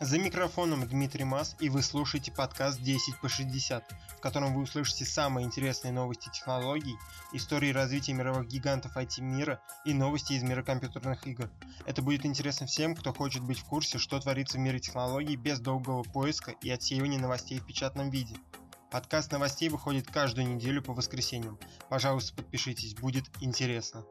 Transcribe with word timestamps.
За 0.00 0.18
микрофоном 0.18 0.88
Дмитрий 0.88 1.24
Мас, 1.24 1.56
и 1.60 1.68
вы 1.68 1.82
слушаете 1.82 2.32
подкаст 2.32 2.80
10 2.80 3.20
по 3.20 3.28
60, 3.28 3.84
в 4.16 4.20
котором 4.22 4.54
вы 4.54 4.62
услышите 4.62 5.04
самые 5.04 5.44
интересные 5.44 5.92
новости 5.92 6.30
технологий, 6.32 6.96
истории 7.34 7.70
развития 7.70 8.14
мировых 8.14 8.48
гигантов 8.48 8.96
IT 8.96 9.20
мира 9.20 9.60
и 9.84 9.92
новости 9.92 10.32
из 10.32 10.42
мира 10.42 10.62
компьютерных 10.62 11.26
игр. 11.26 11.50
Это 11.84 12.00
будет 12.00 12.24
интересно 12.24 12.66
всем, 12.66 12.96
кто 12.96 13.12
хочет 13.12 13.42
быть 13.42 13.58
в 13.58 13.64
курсе, 13.64 13.98
что 13.98 14.18
творится 14.18 14.56
в 14.56 14.62
мире 14.62 14.80
технологий 14.80 15.36
без 15.36 15.60
долгого 15.60 16.02
поиска 16.02 16.52
и 16.62 16.70
отсеивания 16.70 17.18
новостей 17.18 17.58
в 17.58 17.66
печатном 17.66 18.08
виде. 18.08 18.36
Подкаст 18.90 19.30
новостей 19.32 19.68
выходит 19.68 20.10
каждую 20.10 20.48
неделю 20.48 20.80
по 20.80 20.94
воскресеньям. 20.94 21.58
Пожалуйста, 21.90 22.34
подпишитесь, 22.34 22.94
будет 22.94 23.26
интересно. 23.42 24.06